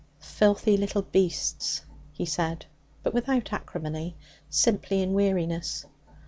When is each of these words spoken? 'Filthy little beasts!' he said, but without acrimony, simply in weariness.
'Filthy 0.19 0.77
little 0.77 1.03
beasts!' 1.03 1.83
he 2.11 2.25
said, 2.25 2.65
but 3.03 3.13
without 3.13 3.53
acrimony, 3.53 4.15
simply 4.49 4.99
in 4.99 5.13
weariness. 5.13 5.85